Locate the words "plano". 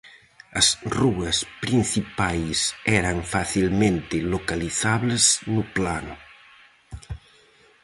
5.75-6.15